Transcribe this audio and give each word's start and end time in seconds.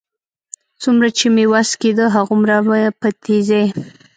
څومره 0.81 1.07
چې 1.17 1.25
مې 1.35 1.45
وس 1.51 1.69
کېده، 1.81 2.05
هغومره 2.15 2.55
په 2.99 3.07
تېزۍ. 3.23 3.65